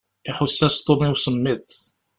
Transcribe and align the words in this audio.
Iḥuss-as 0.29 0.75
Tom 0.79 0.99
i 1.07 1.09
usemmiḍ. 1.13 1.69